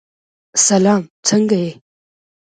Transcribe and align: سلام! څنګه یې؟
سلام! 0.65 1.01
څنګه 1.27 1.55
یې؟ 1.63 1.71